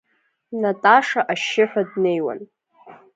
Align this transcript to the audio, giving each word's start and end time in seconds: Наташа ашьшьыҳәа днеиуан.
Наташа 0.61 1.21
ашьшьыҳәа 1.31 1.83
днеиуан. 1.91 2.39